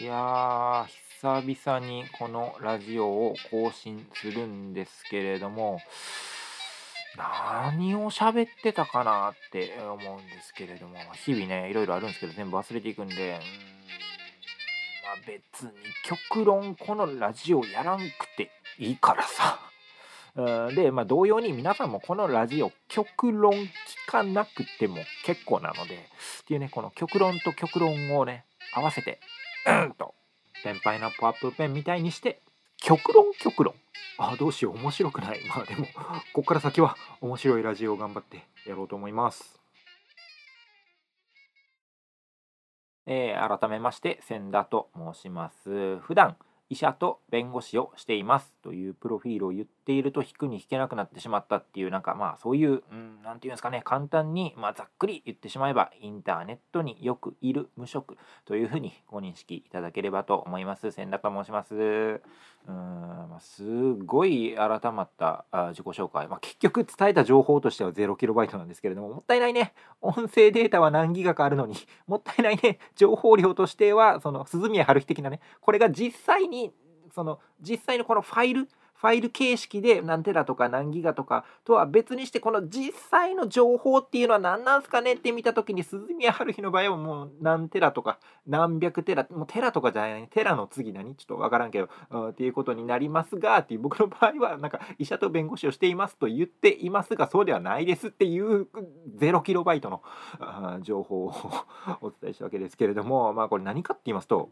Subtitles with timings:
[0.00, 0.86] いやー、
[1.20, 5.78] 久々にこのラジオを更新するんですけれども、
[7.18, 13.40] 何を喋ってたかなって思うんですけれども、日々ね、いろいろあるんですけど、全部忘れていくんで、
[15.04, 15.70] まあ別に
[16.02, 18.02] 極論このラジオやらんく
[18.38, 19.60] ていいからさ。
[20.74, 23.66] で、まあ、同様に皆さんもこのラジオ極論聞
[24.06, 24.96] かなくても
[25.26, 25.98] 結構なのでっ
[26.46, 29.18] ていうねこの極論と極論をね合わせて
[29.66, 30.14] うんと。
[30.62, 32.40] 先輩のポップアップペンみたいにして
[32.76, 33.74] 極論極論。
[34.18, 35.40] あどうしよう面白くない。
[35.48, 35.86] まあでも
[36.32, 39.58] こっから先は面白いラジオを頑張ってやろうと思います。
[43.06, 45.98] えー改めまして千田と申します。
[46.00, 46.36] 普段
[46.70, 52.80] 医者と弁護士をしていますというプロフィールを言っていると引くに引けなくなってしまったっていうなんかまあそういううん
[53.40, 60.92] ていうんですかね簡単にまあざっくり言ってしまえばインターネットによくいる無職というふうにご認識いただければと思います。
[60.92, 61.74] 千田と申します。
[61.74, 69.72] うーん、まあ、すごい改まったあ自己紹介、まあ、結局伝えた情報としては 0KB なんですけれどももったいないね。
[70.00, 71.74] 音声データは何ギガかあるのに
[72.06, 72.78] もったいないね。
[72.94, 75.40] 情報量としてはその鈴宮春日的なね。
[75.60, 76.59] これが実際に
[77.14, 78.68] その実際のこのファイル
[79.00, 98.68] ファイル形式で何テラとか何ギガとかとは別にしてこの実際の情報っていうのは何なんすかねって見た時に鈴宮春日の場合はもう何テラとか何百テラもうテラとかじゃないテラの次何ちょっとわからんけどうんっていうことになりますがっていう僕の場合はなんか医者と弁護士をしていますと言っていますがそうではないですっていう
[99.18, 100.02] 0キロバイトの
[100.40, 101.34] あ情報を
[102.02, 104.50] お伝えしたわけですけれどもまあこれ何かって言いますと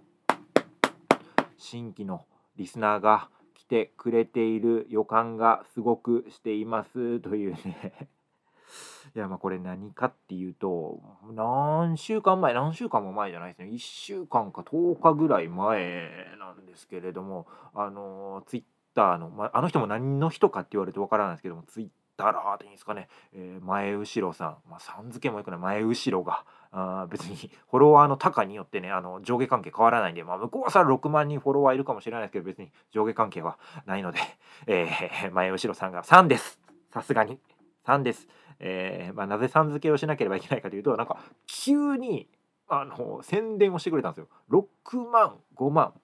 [1.58, 2.24] 新規の
[2.58, 8.08] リスナーが来てくれている予感がすごくしていますというね。
[9.16, 11.00] いやまあこれ何かっていうと
[11.32, 13.68] 何週間前何週間も前じゃないですね。
[13.68, 18.64] 1週間か10日ぐらい前なんですけれどもあのツイッ
[18.94, 26.44] ターの、まあ、あの人も何の人かって言われてわからないですけどもツイッターラーでいいんですかね、えー前後ろさん、まあ、さん付けもよくない前後ろが。
[26.70, 33.56] あー別にフォロワーの高によってねあの上下関係変わらないんで、まあ、向こうはさ6万人フォロワーいるかもしれないですけど別に上下関係は
[33.86, 34.18] ないので、
[34.66, 36.58] えー前後ろさんが3です。
[36.92, 37.38] さすがに。
[37.86, 38.28] 3です、
[38.60, 42.28] えーまあ、なぜさん付けをしなければいけないかというとなんか急に
[42.68, 44.28] あの宣伝をしてくれたんですよ。
[44.50, 45.94] 6万5万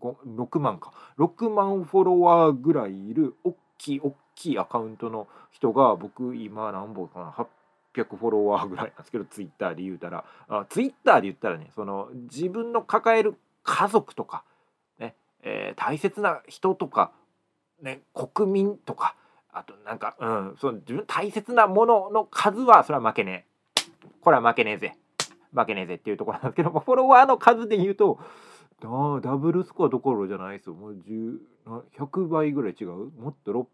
[0.00, 0.92] 6万か。
[1.18, 7.30] 6万フォロワーぐらいいる大きい大きいアカウントの人が僕今何本かな
[7.94, 10.24] 800フォロワーぐらいなんですけどツイッターで言うたら。
[10.48, 14.44] あツイッターで言ったらねその自分の抱える家族とか、
[14.98, 17.12] ねえー大切な人とか、
[17.82, 19.14] ね、国民とか
[19.52, 23.46] あとなんか、うん、その自分大切なものの数はそれは負けね
[23.78, 23.80] え。
[24.20, 24.96] これは負けねえぜ。
[25.54, 28.18] 負けねえぜっていうところなんですけどフォロワーの数で言うと
[28.80, 30.74] ダブルスコアどころじゃないですよ。
[30.74, 30.96] もう
[31.96, 32.88] 100倍ぐらい違う。
[32.88, 33.68] もっと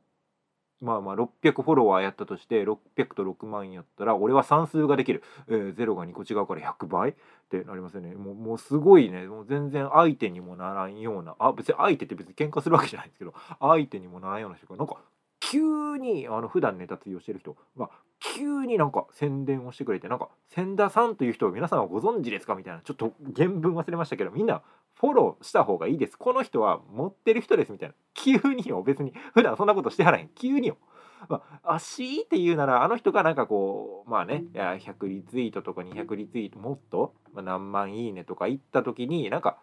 [0.81, 2.77] まあまあ600フォロワーやったとして600
[3.15, 7.11] と6万やったら俺は算数ができる、えー、0が2個違うから100倍？
[7.11, 7.15] っ
[7.51, 8.15] てなりますよね。
[8.15, 9.27] もうもうすごいね。
[9.27, 11.35] もう全然相手にもならんような。
[11.39, 14.97] あ別に相手って別に喧嘩するわけじゃないんですけど相手にもならんような人がなんか
[15.41, 17.91] 急にあの普段ネタ釣りをしてる人が
[18.21, 22.55] 急になんか宣伝をしてくれてなんか千田さんという人を皆さんはご存知ですか？
[22.55, 22.81] みたいな。
[22.83, 24.63] ちょっと原文忘れましたけどみんな
[25.01, 26.17] フォローした方がいいです。
[26.19, 27.95] この人は持ってる人ですみたいな。
[28.13, 28.83] 急によ。
[28.83, 29.15] 別に。
[29.33, 30.29] 普段そんなことしてはらへん。
[30.35, 30.77] 急によ。
[31.29, 39.59] まあ、足って言うならあの人がなんかこうまあねいや100リツイートとか200リツイートもっと、まあ、何万いいねとか言った時になんか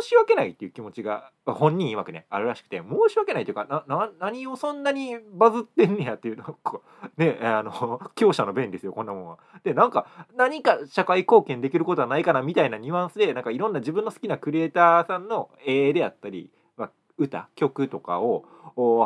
[0.00, 6.82] 申し訳ないっていう気持ちが本人曰くねあるらしくて申し訳ないというかなな何をそんなにバズってんねやっていうのこ
[7.16, 9.38] うねあの強者の弁ですよこんなもんは。
[9.64, 18.44] でなんか何か社会貢献できることはないかなみたいなニュアンスでなんかいろんな自分の好きなクリエイターさんの絵であったり、まあ、歌曲とかを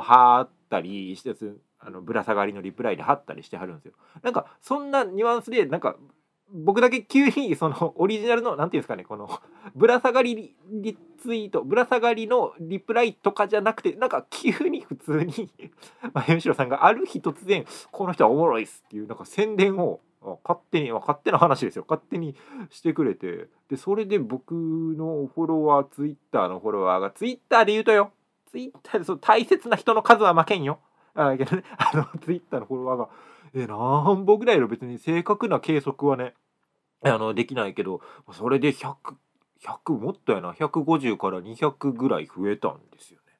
[0.01, 1.35] 貼ったりして
[1.79, 3.93] あのぶら下がりのリプライで貼ったりしてはるんですよ。
[4.23, 5.97] なんかそんなニュアンスでなんか
[6.53, 9.29] 僕だけ急にその オリジナルのなんていうんですかねこの
[9.75, 15.50] ぶら下がりリツイートぶら下がりのリプライとかじゃなくてなんか急に普通に
[16.12, 20.00] まあ吉野さんがある日突然この人はおもろいっすっていうなんか宣伝を
[20.44, 21.85] 勝手に勝手な話ですよ。
[21.88, 22.35] 勝手に
[22.70, 23.49] してくれて。
[23.69, 28.11] でそれで僕のフォロワーツイッターのフォロワーがツイッターで言うとよ。
[28.50, 30.81] ツイッターでその大切な人の数は負けんよ。
[31.15, 33.09] あけどね、あのツイッターのフォロワーが、
[33.55, 36.35] え、何本ぐらいの別に正確な計測はね、
[37.04, 38.00] あの、できないけど、
[38.32, 38.94] それで100、
[39.62, 43.32] 100もっとやな、150から200ぐらい増えたんですよね。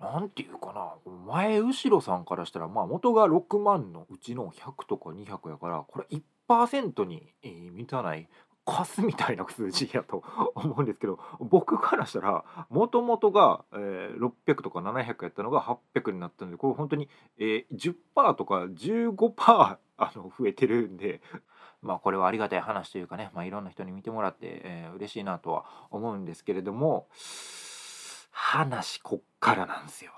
[0.00, 0.94] なんていうかな、
[1.26, 6.06] 前後ろさんからしたら、まあ元が6万のうちの100とか200やから、これ
[6.48, 8.28] 1%に、えー満たない
[8.66, 10.24] 貸すみたいな数字やと
[10.56, 15.62] 思うんですけど僕からしたらもともとが、えー、600とか700やったのが
[15.94, 17.08] 800になったのでこれ本当に、
[17.38, 19.32] えー、10%とか15%
[19.98, 21.22] あの増えてるんで。
[21.82, 27.08] まあこれはありがたい話というかね、まあ、いろんな人に見てもらって、えー、嬉しいなとは思うんですけれども
[28.30, 30.12] 話こっからなんですよ。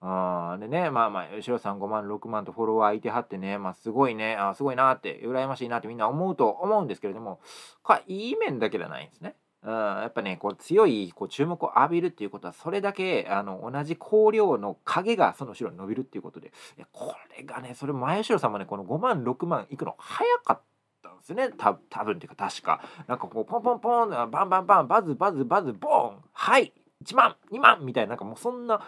[0.00, 7.40] あでねまあまあ吉野さん5万6万とフォロワーいてはってねまあすごいねあすごいなって羨ましいなってみんな思うと思うんですけれども
[7.82, 9.34] これいい面だけじゃないんですね。
[9.64, 20.67] うん、やっぱねこう強いこう注目を浴びるっていうことはそれだけあの同じ光量の影がその後ろに伸びるっていうことでいやこれがねそれ前後ろさんもねこの5万6万いくの早かった
[21.02, 21.50] たんですね。
[21.56, 22.80] た多分っていうか確か。
[23.06, 26.72] なんかこうポンポンポンバンバンバンバズバズバズボーンはい
[27.04, 28.82] 1万2万みたいななんかもうそんな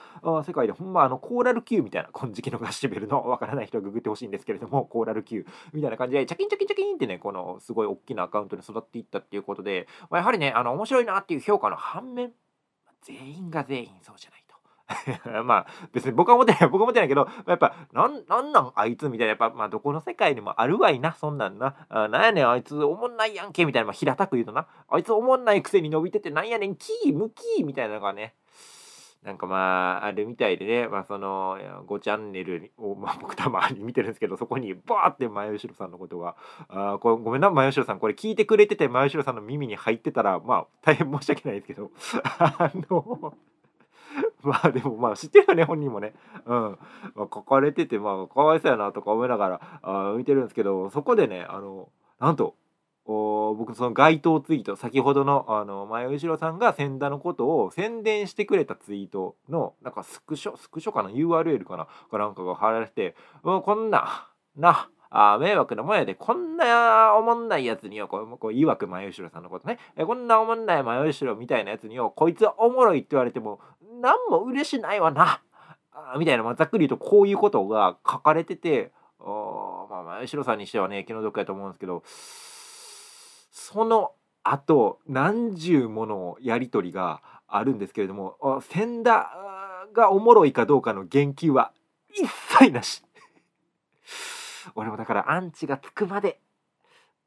[0.45, 12.33] 世界でほんまあのコーラル Q みたいな金色のガッシュベルのわからない人はググってほしいんですけれどもコーラル Q みたいな感じでチャキンチャキンチャキンってねこのすごい大きなアカウントに育っていったっていうことで、まあ、やはりねあの面白いなっていう評価の反面
[13.03, 14.40] 全員が全員そうじゃない。
[15.45, 21.75] まあ別に僕は思ってない僕は思ってないけどやっぱなんなんなんあいつみたいなやっぱまあどこの世界にもあるわいなそんなんな。
[21.89, 24.67] あなんやねんあいつおもんないやんけみたいな、まあ、平たく言うとな。
[24.89, 28.35] あいつおもんないくせに伸びててなんやねんキームキーみたいなのがね
[29.25, 36.37] なんかまああるみたいでね、まあ、その5チャンネルを、まあ、僕たまに見てるんですけどそこにバーって前後ろさんのことが。
[36.69, 37.99] あこれごめんな前後ろさん。
[37.99, 41.91] これ聞いてくれてて前後ろさんの耳に入ってたらまあ大変申し訳ないですけど。
[42.39, 43.35] あの
[44.45, 46.15] まあでもまあ知ってるよね本人もね。
[46.47, 46.79] うん。
[47.15, 51.89] まあ、書かれててまあかわいそうやなとか思いながらあ見てるんですけどそこでねあの
[52.19, 52.55] なんと
[53.07, 73.61] お僕その該当ツイート先ほどのあの前後ろさんが千田のことを宣伝してくれたツイートのなんかスクショスクショかな URL かなかなんかが貼られてこんななあ迷惑なもんやで、こんなおもんないやつによ、こう、こういわく前後ろさんのことね、えこんなおもんない前後ろみたいなやつによ、こいつはおもろいって言われても、
[74.01, 75.43] 何も嬉しないわな、
[76.19, 82.03] みたいな、まあ、ざっくり言うとこういうことが書かれてて、おまあ、後ろさんにしてはね、気の毒やと思うんですけど、
[83.53, 84.13] その
[84.43, 89.31] 後、何十ものやり取りがあるんですけれども、千田
[89.93, 91.73] がおもろいかどうかの言及は
[92.13, 92.27] 一
[92.59, 93.05] 切なし。
[94.75, 96.41] 俺もだからアンチがつくまで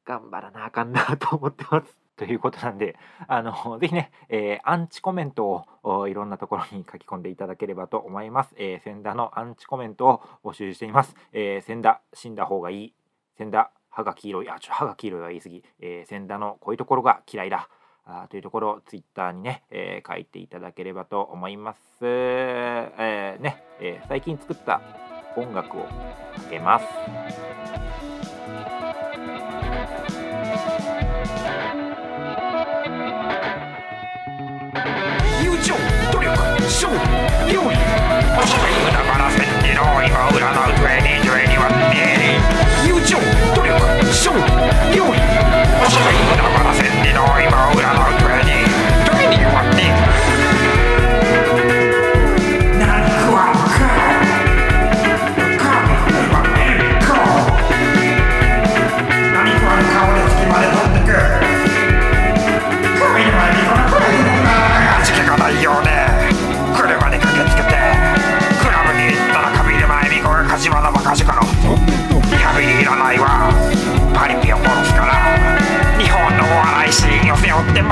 [0.06, 2.03] 頑張らなあかんなと思ってます。
[2.16, 2.96] ということなんで、
[3.28, 8.54] あの、 ぜひね、えー、アンチコメントをいろんなところに書き込んでいただければと思います。
[8.58, 11.16] えー、千田のアンチコメントを募集しています。
[11.32, 12.94] えー、千田、死んだ方がいい。
[13.38, 14.50] 千田、歯が黄色い。
[14.50, 15.64] あ、ちょ、歯が黄色いは言い過ぎ。
[15.80, 17.70] えー、千田のこういうところが嫌いだ。
[18.06, 21.80] あというところをツイッターにね、えー、書いていただければと思います。
[22.02, 24.82] えー、ね、えー、最近作った
[25.38, 25.90] 音楽をか
[26.50, 26.86] けます。
[36.64, 37.00] 勝利
[37.52, 40.34] 料理おしゃべりだから千里の今占う
[40.80, 43.18] 2021友情
[43.54, 43.74] 努力
[44.08, 44.40] 勝利
[44.96, 45.04] 料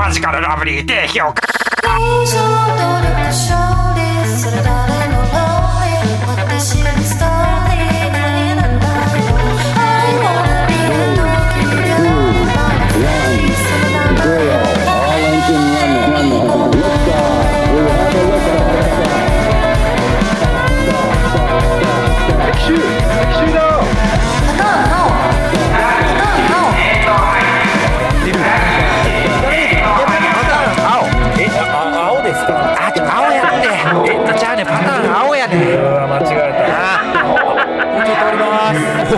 [0.02, 2.81] マジカルラブリー低評価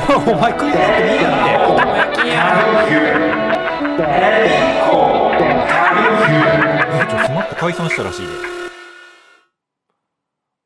[0.06, 2.20] お前クイズっていいやって
[7.10, 8.32] ちょ SMAP 解散したらしいで。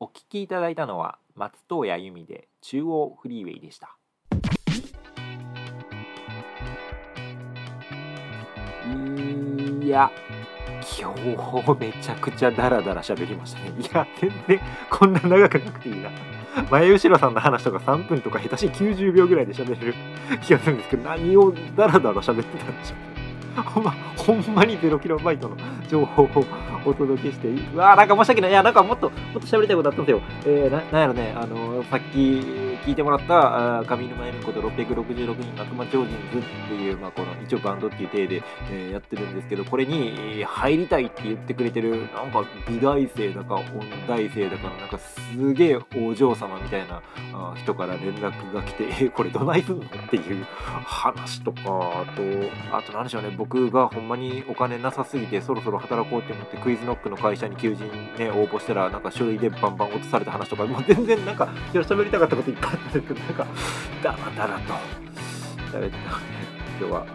[0.01, 3.95] お聞きいただいたのは松任谷由実で中央フリーウェイでした。
[9.81, 10.11] いや
[10.99, 13.73] 今日めちゃくちゃダラダラ喋りましたね。
[13.79, 14.59] いや全然
[14.89, 16.09] こんな長くなくていいな。
[16.71, 19.93] 前後ろさんの話とか3分とか下手し90秒ぐらいで喋れる
[20.41, 23.18] 気がするんですけど何をダラダラ喋ってたんでしょう
[23.55, 25.57] ほんま、ほんまにゼロキロバイトの
[25.89, 26.29] 情報を
[26.85, 28.51] お届けして、うわーなんか申し訳ない。
[28.51, 30.21] いや、なんかもっと、もっと喋りたいことあったんですよ。
[30.45, 32.17] えー、ななんやろね、あのー、さっき
[32.85, 43.65] 聞いてもらった、あ上沼恵美子と666人悪魔超人ズっていう、まあ、この一応バンドっていう体で、えー、やってるんですけど、これに入りたいって言ってくれてる、なんか美大生だか音
[44.07, 47.01] 大生だかの、なんかすげえお嬢様みたいな
[47.33, 49.85] あ人から連絡が来て、え、これどないすんの？
[49.85, 50.45] っていう
[50.85, 51.65] 話とか、あ
[52.15, 52.23] と、
[52.71, 57.85] あと何でしょうね、僕がほんまにお金なさすぎて、そろそろ働こうって思って、クイズノックの会社に求人
[58.17, 63.47] ね、応募したら、なんか書類でバンバン落とされた話とか、もう全然なんか、いや、喋りたかったこといっぱいあったんですけど、なんか、
[64.03, 64.73] だらだらと
[65.77, 66.19] 喋ってた
[66.79, 67.05] 今日は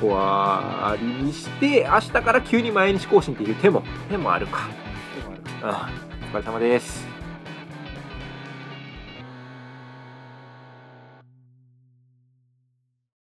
[0.00, 4.68] 終わりにして、明日から急に毎日更新っていう手も、手もあるか。
[5.16, 5.50] 手もあるか。
[5.62, 7.07] ああお疲れ様です。